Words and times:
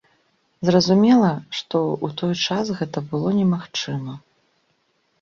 Зразумела, 0.69 1.29
што 1.59 1.77
ў 1.89 2.07
той 2.23 2.33
час 2.49 2.75
гэта 2.83 3.07
было 3.15 3.39
немагчыма! 3.45 4.21